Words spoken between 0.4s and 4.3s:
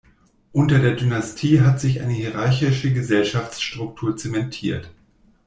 Unter der Dynastie hat sich eine hierarchische Gesellschaftsstruktur